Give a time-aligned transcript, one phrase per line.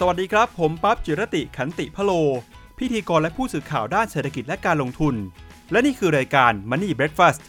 [0.00, 2.12] สวัสดีครับ ผมปั๊บจิรติขันติพโล
[2.78, 5.14] พิธีกรและผู้สื่อข่าวด้านเศรษฐกิจและการลงทุน
[5.70, 7.40] และนี่คือรายการ Money Breakfast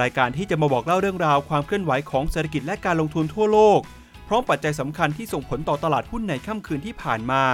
[0.00, 3.80] รายการที่จะมาบอกเล่าเรื่องราวความเคลื่อนไหวของเศรษฐกิจและการลงทุนทั่วโลก
[4.28, 7.44] พร้อมปัจจัยสำคัญที่ส่งผลต่อตลาดหุ้นในค่ำคืนที่ผ่านมา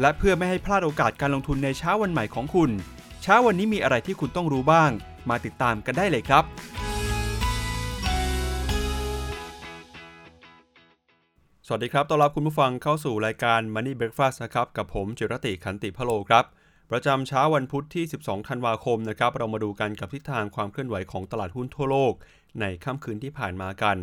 [0.00, 2.70] และเพื่อไม่ให้พลาดโอกาสการลงทุนในเช้าวันใหม่ของคุณ
[3.22, 4.90] เช้าวันนี้มีอะไรที่คุณต้องรู้บ้าง
[5.28, 6.44] มาติดตามกันได้เลยครับ
[11.72, 16.44] สวัสดีครับ ต้อนรับคุณผู้ฟังเข้าสู่รายการ Money Breakfast นะครับ กับผมจิรติขันติพโลครับ
[16.90, 22.12] ประจำเช้าวันพุธที่ 12 ธันวาคมนะครับ เรามาดูกันกับทิศทางความเคลื่อนไหวของตลาดหุ้นทั่วโลก
[22.60, 23.96] ในค่ำคืนที่ผ่านมากัน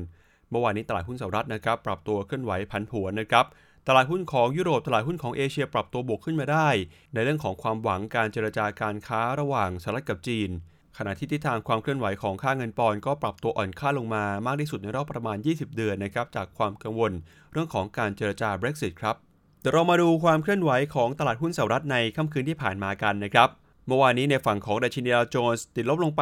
[0.50, 3.46] เมื่อวานนี้ตลาดหุ้นสหรัฐนะครับ ปรับตัวเคลื่อนไหวผันผวนนะครับ
[3.88, 6.70] ตลาดหุ้นของยุโรป ตลาดหุ้นของเอเชียปรับตัวบวกขึ้นมาได้
[7.14, 10.52] ในเรื่องของความหวังการเจรจาการค้าระหว่างสหรัฐกับจีน
[10.98, 17.12] ขณะที่ทิศทางความเคลื่อนไหวของค่าเงินปอนด์ก็ปรับตัวอ่อนค่าลงมามากที่สุดในรอบประมาณ 20 เดือนนะครับจากความกังวล
[17.52, 19.16] เรื่องของการเจรจา Brexit ครับ
[19.62, 23.50] เดี๋ยวเรามาดูความเคลื่อนไหวของตลาดหุ้นสหรัฐในค่ำคืนที่ผ่านมากันนะครับ
[23.88, 26.22] เมื่อวานนี้ในฝั่งของดัชนีดาวโจนส์ติดลบลงไป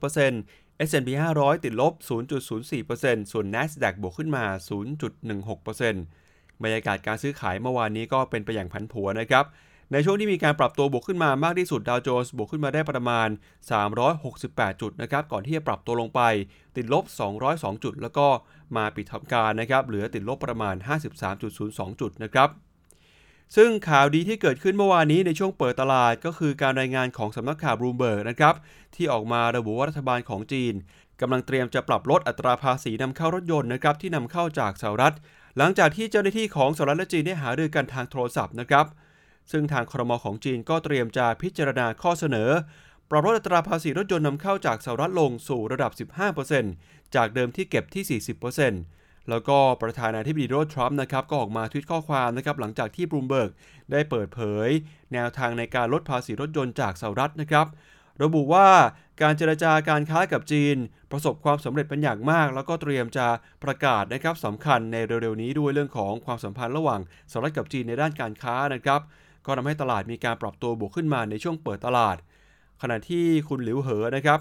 [0.00, 1.92] 0.22% S&P 500 ติดลบ
[2.62, 4.44] 0.04%ส่วน NASDAQ บวกขึ้นมา
[5.14, 9.44] 0.16%บรรยากาศการซื้อขายเมื่อวานนี้ก็เป็นไปอย่างผันผวนนะครับ
[9.92, 13.28] ในช่วงที่มีการปรับตัวบวกขึ้นมามากที่สุดดาวโจนส์บวกขึ้นมาได้ประมาณ
[14.04, 16.20] 368 จุดนะครับก่อนที่จะปรับตัวลงไป
[16.76, 17.04] ติดลบ
[17.44, 18.26] 202 จุด แล้วก็
[18.76, 20.74] มาปิดทำการนะครับเหลือติดลบประมาณ
[21.38, 22.48] 53.02 จุดนะครับ
[23.56, 28.54] ซึ่งข่าวดีที่เกิดขึ้นเมื่อวานนี้ในช่วงเปิดตลาดก็คือการรายงานของสำนักข่าวบลูเบิร์กนะครับ
[28.94, 30.74] ที่ออกมาระบุว่ารัฐบาลของจีน
[31.20, 35.14] กำลังเตรียมจะปรับลดอัตราภาษีนำเข้ารถยนต์นะครับที่นำเข้าจากสหรัฐ
[35.58, 38.86] หลังจากที่เจ้าหน้าที่ของสหรัฐและจีนได้หารือกันทางโทรศัพท์นะครับ
[39.52, 42.50] ซึ่งทางครมของจีนก็เตรียมจะพิจารณาข้อเสนอ
[43.10, 45.92] ปรับลดอัตราภาษีรถยนต์นำเข้าจากสหรัฐลงสู่ระดับ
[46.54, 48.20] 15%จากเดิมที่เก็บที่
[48.72, 53.50] 40%แล้วก็ประธานาธิบดีโดนัลด์ทรัมป์นะครับก็ออกมาทวิตข้อความนะครับหลังจากที่บลูมเบิร์ก
[53.92, 54.68] ได้เปิดเผย
[55.12, 57.66] แนวทางในการลดภาษีรถยนต์จากสหรัฐนะครับ
[58.22, 58.68] ระบุว่า
[59.22, 60.76] การเจรจาการค้ากับจีน
[61.12, 63.26] ประสบความสำเร็จเป็นอย่างมาก แล้วก็เตรียมจะ
[63.64, 67.00] ประกาศนะครับสำคัญในเร็วๆนี้ด้วยเรื่องของความสัมพันธ์ระหว่าง
[67.30, 69.00] สหรัฐกับจีนในด้านการค้านะครับ
[69.46, 72.16] ก็ทำให้ตลาดมีการปรับตัวบวกขึ้นมาในช่วงเปิดตลาด
[72.82, 74.40] ขณะที่คุณหลิวเหอนะครับ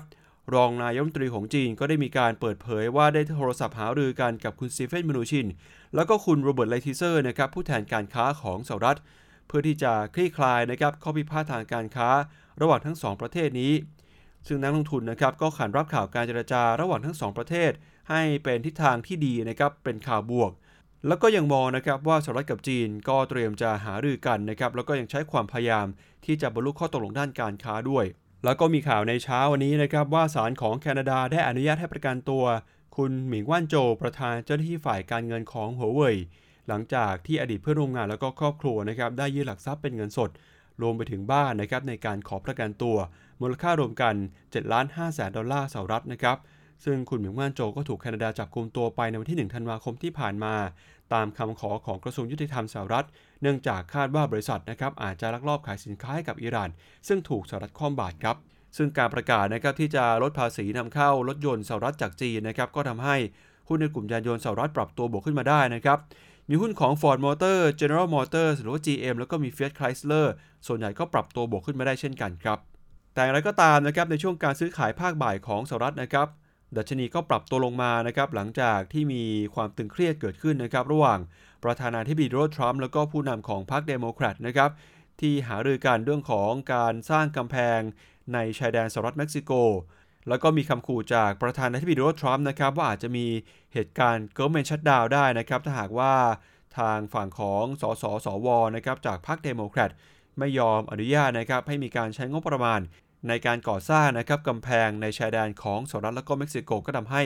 [0.54, 5.48] รองนายกรัฐมนตรีของจีนก็ได้มีการเปิดเผยว่าได้โทรศัพท์หารือกันกับคุณสตีเฟนมนูชิน
[5.96, 8.98] แล้วก็คุณโรเบิร์ตไลท์ไฮเซอร์นะครับผู้แทนการค้าของสหรัฐ
[9.48, 12.10] เพื่อที่จะคลี่คลายนะครับข้อพิพาททางการค้า
[12.62, 13.74] ระหว่างทั้งสองประเทศนี้
[14.48, 17.72] ซึ่งนักลงทุนนะครับก็ขานรับข่าวการเจรจาระหว่างทั้งสองประเทศ
[18.10, 20.52] ให้เป็นทิศทางที่ดีนะครับเป็นข่าวบวก
[21.08, 25.88] แล้วก็ยังมองนะครับว่าสหรัฐกับจีนก็เตรียมจะหารือกันนะครับแล้วก็ยังใช้ความพยายาม
[26.26, 28.06] ที่จะบรรลุข้อตกลงด้านการค้าด้วย
[28.44, 32.44] แล้วก็มีข่าวในเช้าวันนี้นะครับว่าศาลของแคนาดาได้อนุญาตให้ประกันตัว
[32.96, 36.16] คุณหมิงว่านโจประธานเจ้าหน้าที่ฝ่ายการเงินของหัวเว่ย
[36.68, 40.30] หลังจากที่อดีตเพื่อนร่วมงานแล้วก็ครอบครัวนะครับได้ยื่นหลักทรัพย์เป็นเงินสด
[40.82, 42.98] รวมไปถึงบ้านนะครับในการขอประกันตัว
[43.42, 46.38] มูลค่ารวมกัน7ล้าน5แสนดอลลาร์สหรัฐนะครับ
[46.84, 50.56] ซึ่งคุณหมิงว่านโจก็ถูกแคนาดาจับกุมตัวไปในวันที่ 1 ธันวาคมที่ผ่านมา
[51.14, 53.06] ตามคำขอของกระทรวงยุติธรรมสหรัฐ
[53.42, 56.70] เนื่องจากคาดว่าบริษัทนะครับอาจจะลักลอบขายสินค้าให้กับอิหร่าน
[57.08, 58.38] ซึ่งถูกสหรัฐคว่ำบาตรครับ
[58.78, 63.16] ซึ่งการประกาศนะครับที่จะลดภาษีนำเข้ารถยนต์สหรัฐจากจีนนะครับก็ทำให้
[63.68, 66.00] หุ้นในกลุ่มยานยนต์สหรัฐปรับตัวบวกขึ้นมาได้นะครับ
[66.50, 70.28] มีหุ้นของ Ford Motor General Motors หรือว่า GM แล้วก็มี Fiat Chrysler
[70.68, 72.60] ส่วนใหญ่ก็ปรับตัวบวกขึ้นมาได้เช่นกันครับ
[73.14, 76.28] แต่อย่างไรก็ตามนะครับในช่วงการซื้อขายภาคบ่ายของสหรัฐนะครับ
[76.78, 79.24] ดัชนีก็ปรับตัวลงมานะครับหลังจากที่มี
[79.56, 81.20] ความตึงเครียดเกิดขึ้นนะครับระหว่าง
[81.64, 84.70] ประธานาธิบดีโดนัลด์ทรัมป์แล้วก็ผู้นำของพรรคเดโมแครตนะครับ
[85.20, 87.80] ที่หารือกันเรื่องของการสร้างกำแพง
[88.34, 89.52] ในชายแดนสหรัฐเม็กซิโก
[90.30, 93.26] แล้วก็มีคำขู่จากประธานาธิบดีโดนัลด์ทรัมป์นะครับว่าอาจจะมี
[93.74, 96.14] เหตุการณ์ government shutdown ได้นะครับถ้าหากว่า
[96.78, 99.92] ทางฝั่งของสสสวนะครับจากพรรคเดโมแครต
[100.40, 102.80] ไม่ยอมอนุญาตนะครับให้มีการใช้งบประมาณ
[103.28, 107.22] ในการก่อสร้างนะครับกำแพงในชายแดนของสหรัฐและก็เม็กซิโกก็ทำให้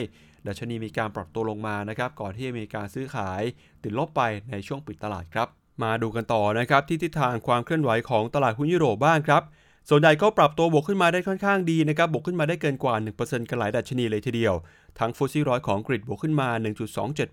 [0.46, 3.42] ดัชนีมีการปรับตัวลงมานะครับก่อนที่จะมีการซื้อขาย
[3.82, 5.48] ติดลบไปในช่วงปิดตลาดครับ
[5.82, 9.42] มาดูกันต่อนะครับที่ทิศทางความเคลื่อนไหวของตลาดหุ้นยุโรปบ้างครับ
[9.88, 14.54] ส่วนใหญ่ก็ปรับตัวบวกขึ้นมาได้ค่อนข้างดีนะครับ บวกขึ้นมาได้เกินกว่า 1%กันหลายดัชนีเลยทีเดียว
[14.98, 16.48] ทั้ง FTSE ร้อยของอังกฤษบวกขึ้นมา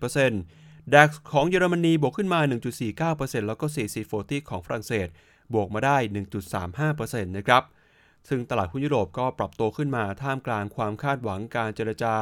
[0.04, 2.40] 1.27% DAX ของเยอรมนีบวกขึ้นมา
[2.94, 5.08] 1.49%แล้วก็ CAC 40 ของฝรั่งเศส
[5.54, 5.96] บวกมาได้
[6.66, 7.62] 1.35%นะครับ
[8.28, 12.14] ซึ่งตลาดหุ้นยุโรปก็ปรับตัวขึ้นมาท่ามกลางความคาดหวังการเจรจา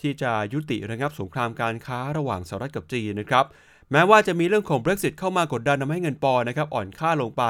[0.00, 3.44] ที่จะยุติระงับสงครามการค้าระหว่างสหรัฐกับจีนนะครับ
[3.92, 7.42] แม้ว่าจะมีเรื่องของ Brexit เข้ามากดดันทำให้เงินปอนนะครับอ่อนค่าลงไป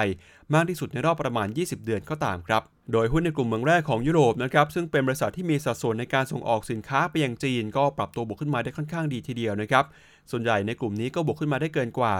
[0.54, 9.84] มากที่สุดในรอบประมาณ 20 เดือนก็ตามครับ โดยหุ้นในกลุ่มเมืองแรกของยุโรปนะครับซึ่งเป็นบริษัทที่มีสัดส่วนในการส่งออกสินค้าไปยังจีน ก็ปรับตัวบวกขึ้นมาได้ค่อนข้างดีทีเดียวนะครับ
[10.30, 12.14] ส่วนใหญ่ในกลุ่มนี้ก็บวกขึ้นมาได้เกินกว่า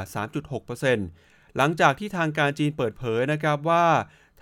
[0.75, 3.85] 3.6%หลังจากที่ทางการจีนเปิดเผยนะครับว่า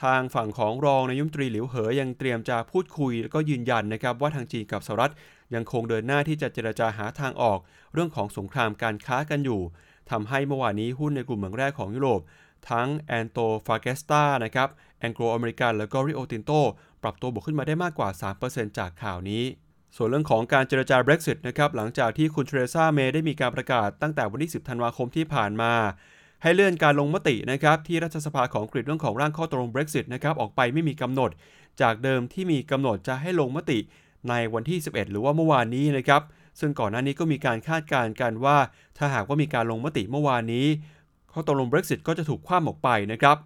[0.02, 5.12] ทางฝั่งของรองนายกรัฐมนตรีหลิวเหอยังเตรียมจะพูดคุยแล้วก็ยืนยันนะครับว่าทางจีนกับสหรัฐ
[5.54, 7.58] ยังคงเดินหน้าที่จะเจรจาหาทางออก
[7.92, 9.60] เรื่องของสงครามการค้ากันอยู่
[10.10, 12.20] ทำให้เมื่อวานนี้หุ้นในกลุ่มเหมืองแร่ของยุโรป
[12.70, 14.68] ทั้งแอนโตฟาเกสตานะครับ
[15.00, 16.50] แองโกลอเมริกันแล้วก็ริโอตินโต
[17.02, 18.08] ปรับตัวบวกขึ้นมาได้มากกว่า
[18.44, 19.44] 3%จากข่าวนี้
[19.96, 25.72] ส่วนเรื่องของการเจรจา Brexit นะครับหลังจากที่คุณเทเรซาเมย์ได้มีการประกาศตั้งแต่วันที่ 10 ธันวาคมที่ผ่านมา
[26.42, 31.30] ให้เลื่อนการลงมตินะครับที่รัฐสภาของอังกฤษเรื่องของร่างข้อตกลง Brexit นะครับออกไปไม่มีกำหนด
[31.80, 33.78] จากเดิมที่มีกำหนดจะให้ลงมติ
[34.28, 36.22] ในวันที่ 11 หรือว่าเมื่อวานนี้นะครับ
[36.60, 38.56] ซึ่งก่อนหน้านี้ก็มีการคาดการณ์กันว่า
[38.98, 40.66] ถ้าหากว่ามีการลงมติเมื่อวานนี้
[41.32, 43.36] ข้อตกลง Brexit ก็จะถูกคว่ำออกไปนะครับ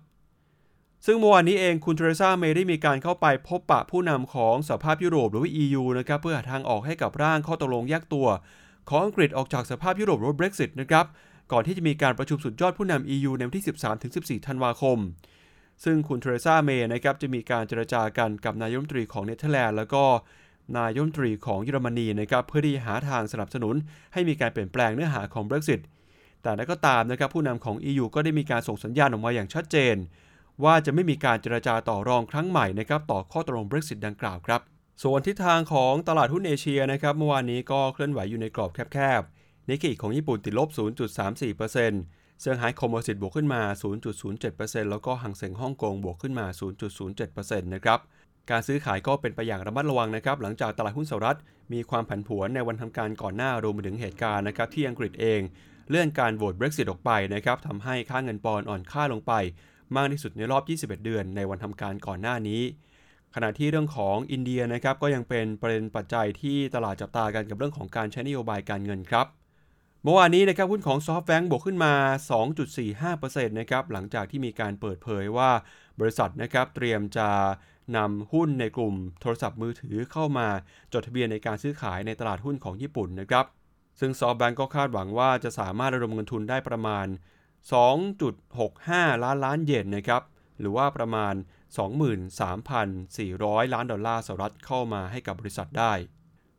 [1.07, 8.27] ซึ่งเมื่อวานนี้เองคุณเทเรซาเมย์ได้มีการเข้าไปพบปะผู้นำของสหภาพยุโรปหรือว่า EU นะครับเพื่อหาทางออกให้กับร่างข้อตกลงแยกตัว
[8.89, 11.07] ของอังกฤษออกจากสหภาพยุโรปหรือ Brexit นะครับ
[11.53, 13.67] ก่อนที่จะมีการประชุมสุดยอดผู้นำ EU ในวันที่
[14.41, 14.99] 13-14 ธันวาคม
[15.85, 20.03] ซึ่งคุณเทเรซาเมย์นะครับจะมีการเจรจากันกับนายกรัฐมนตรีของเนเธอร์แลนด์แล้วก็
[20.77, 23.75] นายกรัฐมนตรีของเยอรมนีนะครับเพื่อที่หาทางสนับสนุน
[24.13, 25.81] ให้มีการเปลี่ยนแปลงเนื้อหาของ Brexit
[26.43, 29.97] แต่อย่างไรก็ตามนะครับผู้นำของ EU ก็ได้มีการส่งสัญญาณออกมาอย่างชัดเจน
[30.65, 34.61] ว่าจะไม่มีการเจรจาต่อรองครั้งใหม่นะครับต่อข้อตกลง Brexit ดังกล่าวครับ
[35.03, 40.69] ส่วนทิศทางของตลาดหุ้นเอเชียนะครับเมื่อวานนี้ก็เคลื่อนไหวอยู่ในกรอบแคบๆ นิกเกิของญี่ปุ่นติดลบ
[41.35, 43.63] 0.34%เซี่ยงไฮ้คอมโพสิตบวกขึ้นมา
[44.27, 46.47] 0.07%แล้วก็หังเส็งฮ่องกงบวกขึ้นมา
[47.09, 47.99] 0.07%นะครับ
[48.51, 51.39] การซื้อขายก็เป็นไปอย่างระมัดระวังนะครับ หลังจากตลาดหุ้นสหรัฐ
[51.73, 55.41] มีความผันผวนในวันทำการก่อนหน้ารวมไปถึงเหตุการณ์นะครับที่อังกฤษเอง
[55.89, 59.33] เลื่อนการโหวต Brexit ออกไปนะครับทำให้ค่าเงินปอนด์อ่อนค่าลงไป
[59.97, 62.63] มากที่สุดในรอบ 21 เดือนในวันทำการก่อนหน้านี้
[63.35, 69.27] ขณะที่เรื่องของอินเดียนะครับก็ยังเป็นประเด็นปัจจัยที่ตลาดจับตากันกับเรื่องของการใช้นโยบายการเงินครับ
[70.05, 71.95] เมื่อวานนี้นะครับหุ้นของซอฟต์แบงก์บวกขึ้นมา
[72.75, 75.51] 2.45%นะครับหลังจากที่มีการเปิดเผยว่า
[76.01, 77.29] บริษัทนะครับเตรียมจะ
[77.97, 80.49] นำหุ้นในกลุ่มโทรศัพท์มือถือเข้ามา
[80.93, 83.47] จดทะเบียนในการซื้อขายในตลาดหุ้นของญี่ปุ่นนะครับ
[84.01, 87.07] ซึ่งซอฟแบงก์ก็คาดหวังว่าจะสามารถระดมเงินทุนได้ประมาณ
[88.11, 90.23] 2.65 ล้านล้านเยนนะครับ
[90.61, 91.35] หรือว่าประมาณ
[92.55, 95.95] 23,400 ล้านดอลลาร์สหรัฐเข้ามาให้กับบริษัทได้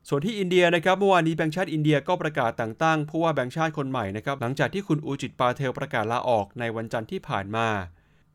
[0.09, 7.67] ส่วนที่อินเดียนะครับเมื่อวานนี้แบงก์ชาติอินเดียก็ประกาศแต่งตั้งผู้ว่าแบงก์ชาติคนใหม่นะครับหลังจากที่คุณอูร์จิตปาเทลประกาศลาออกในวันจันทร์ที่ผ่านมา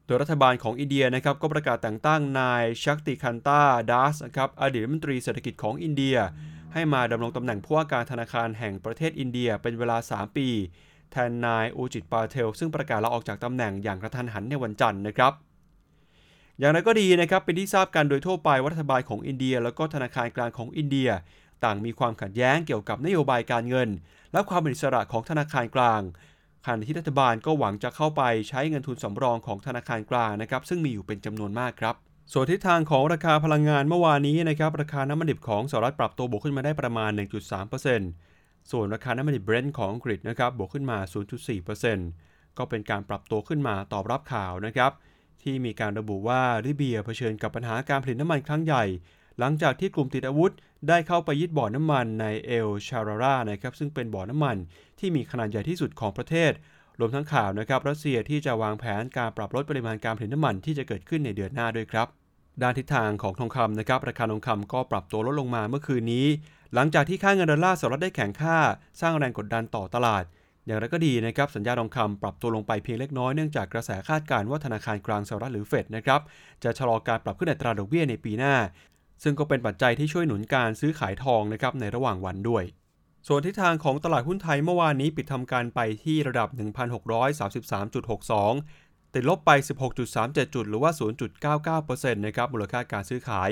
[0.06, 6.16] โดยรัฐบาลของอินเดียนะครับก็ประกาศแต่งตั้งนายชักติกันตาดาสนะครับอดีตรัฐมนตรีเศรษฐกิจของอินเดีย
[6.72, 10.48] ให้มาดำรงตำแหน่งผู้ว่าการธนาคารแห่งประเทศอินเดียเป็นเวลา 3 ปี
[11.12, 15.32] แทนนายอูจิตปาเทล ซึ่งประกาศลาออกจากตำแหน่งอย่างกระทันหันในวันจันทร์นะครับ
[16.58, 21.08] อย่างไรก็ดีนะครับเป็นที่ทราบกันโดยทั่วไปรัฐบาลของอินเดีย แล้วก็ธนาคารกลางของอินเดีย
[21.64, 23.88] ต่างมีความขัดแย้งเกี่ยวกับนโยบายการเงิน
[24.32, 26.02] และความเป็นอิสระของธนาคารกลาง
[26.64, 31.94] ขณะที่รัฐบาลก็หวังจะเข้าไปใช้เงินทุนสำรองของธนาคารกลางนะครับ ซึ่งมีอยู่เป็นจำนวนมากครับ
[32.32, 37.10] ส่วนทิศทางของราคาพลังงานเมื่อวานนี้นะครับราคาน้ำมันดิบของสหรัฐปรับตัวบวกขึ้นมาได้ประมาณ
[37.90, 40.98] 1.3%ส่วนราคาน้ำมันดิบเบรนท์ของอังกฤษนะครับบวกขึ้นมา
[41.78, 44.92] 0.4%ก็เป็นการปรับตัวขึ้นมาตอบรับข่าวนะครับ
[45.42, 48.84] ที่มีการระบุว่าลิเบียเผชิญกับปัญหาการผลิตน้ำมันครั้งใหญ่
[49.38, 50.52] หลังจากที่กลุ่มติดอาวุธ
[50.88, 54.56] ได้เข้าไปยึดบ่อน้ำมันในเอลชารารานะครับซึ่งเป็นบ่อน้ำมัน
[54.98, 56.52] ที่มีขนาดใหญ่ที่สุดของประเทศ
[56.98, 62.06] รวมทั้งข่าวนะครับรัสเซียที่จะวางแผนการปรับลดปริมาณการผลิตน้ำมันที่จะเกิดขึ้นในเดือนหน้าด้วยครับ
[62.62, 66.26] ด้านทิศทางของทองคำนะครับราคาทองคำก็ปรับตัวลดลงมาเมื่อคืนนี้
[66.74, 68.58] หลังจากที่ค่าเงินดอลลาร์สหรัฐได้แข็งค่า
[69.00, 70.24] สร้างแรงกดดันต่อตลาด
[70.66, 76.20] อย่างไรก็ดีนะครับสัญญาทองคำปรับตัวลงไปเพียงเล็กน้อยเนื่องจากกระแสคาดการณ์ว่าธนาคารกลางสหรัฐหรือเฟดนะครับ
[76.64, 78.54] จะชะลอการปรับขึ้นอัตราดอกเบี้ยในปีหน้า
[79.22, 82.64] ซึ่งก็เป็นปัจจัยที่ช่วยหนุนการซื้อขายทองนะครับในระหว่างวันด้วย
[83.26, 89.50] ส่วนทิศทางของตลาดหุ้นไทยเมื่อวานนี้ปิดทำการไปที่ระดับ 1,633.62 ติดลบไป
[90.04, 90.92] 16.37 จุด หรือว่า
[91.56, 93.50] 0.99%นะครับมูลค่าการซื้อขาย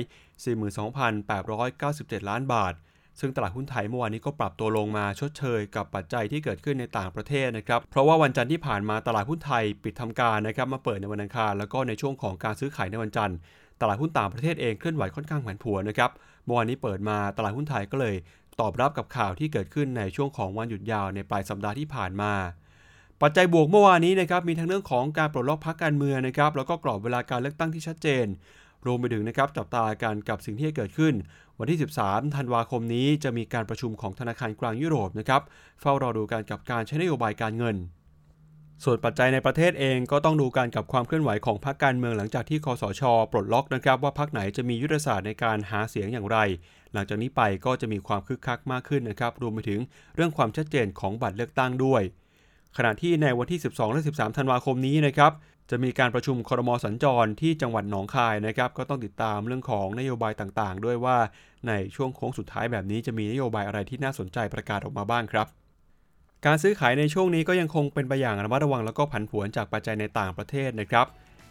[1.14, 2.74] 42,897 ล้านบาท
[3.20, 13.36] ซึ่งตลาดหุ้นไทยเมื่อวานนี้ก็ปรับตัวลงมาชดเชยกับปัจจัยที่เกิดขึ้นในต่างประเทศนะครับ เพราะว่าวันจันทร์ที่ผ่านมาตลาดหุ้นไทยปิดทำการนะครับมาเปิดในวันอังคารแล้วก็ในช่วงของการซื้อขายในวันจันทร์
[13.80, 16.10] ตลาดหุ้นต่างประเทศเองเคลื่อนไหวค่อนข้างผันผวนนะครับ
[16.44, 18.14] เมื่อวานนี้เปิดมาตลาดหุ้นไทยก็เลย
[18.60, 22.32] ตอบรับกับข่าวที่เกิดขึ้นในช่วงของวันหยุดยาวในปลายสัปดาห์ที่ผ่านมา
[23.22, 28.26] ปัจจัยบวกเมื่อวานนี้นะครับมีทั้งเรื่องของการปลดล็อกพักการเมืองนะครับแล้วก็กรอบเวลาการเลือกตั้งที่ชัดเจน
[28.86, 31.14] รวมไปถึงนะครับจับตาการกับสิ่งที่จะเกิดขึ้น
[31.58, 35.42] วันที่ 13 ธันวาคมนี้จะมีการประชุมของธนาคารกลางยุโรปนะครับ
[35.80, 37.76] เฝ้ารอดูการกับการใช้นโยบายการเงิน
[38.84, 43.02] ส่วนปัจจัยในประเทศเองก็ต้องดูการกับความเคลื่อนไหวของพรรคการเมืองหลังจากที่คอสช
[43.32, 46.38] ปลดล็อกนะครับว่าพรรคไหนจะมียุทธศาสตร์ในการหาเสียงอย่างไร
[46.92, 49.80] หลังจากนี้ไปก็จะมีความคึกคักมากขึ้นนะครับรวมไปถึง
[50.14, 52.02] เรื่องความชัดเจนของบัตรเลือกตั้งด้วย
[52.76, 55.32] ขณะที่ในวันที่ 12 และ 13 ธันวาคมนี้นะครับ
[55.70, 61.18] จะมีการประชุมครมสัญจรที่จังหวัดหนองคายนะครับ ก็ต้องติดตามเรื่องของนโยบายต่างๆ ด้วยว่า
[61.68, 65.46] ในช่วงโค้งสุดท้ายแบบนี้จะมีนโยบายอะไรที่น่าสนใจประกาศออกมาบ้างครับ
[66.46, 71.06] การซื้อขายในช่วงนี้ก็ยังคงเป็นไปอย่างระมัดระวังแล้วก็ผันผวนจากปัจจัยในต่างประเทศนะครับ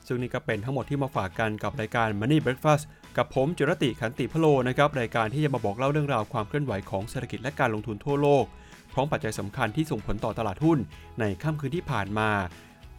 [0.07, 2.83] ซึ่งนี่ก็เป็นทั้งหมดที่มาฝากกันกับรายการ Money Breakfast
[3.17, 8.45] กับผมจุรติขันติพโลนะครับรายการที่จะมาบอกเล่าเรื่องราวความเคลื่อนไหวของเศรษฐกิจและการลงทุนทั่วโลก
[8.93, 10.79] พร้อมปัจจัยสำคัญที่ส่งผลต่อตลาดหุ้น
[11.19, 12.29] ในค่ำคืนที่ผ่านมา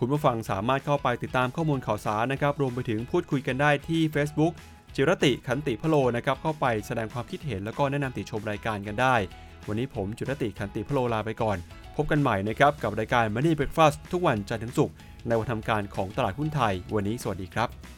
[0.00, 4.53] คุณผู้ฟังสามารถเข้าไปติดตามข้อมูลข่าวสารนะครับ รวมไปถึงพูดคุยกันได้ที่ Facebook
[4.95, 9.15] จิรติขันติพโลนะครับ เข้าไปแสดงความคิดเห็นแล้วก็แนะนำติชมรายการกันได้
[9.69, 11.57] วันนี้ผมจิรติขันติพโลลาไปก่อน
[11.97, 14.95] พบกันใหม่นะครับกับรายการ Money Breakfast ทุกวันจันทร์ถึงศุกร์
[15.29, 17.96] ในวันทำการของตลาดหุ้นไทย วันนี้สวัสดีครับ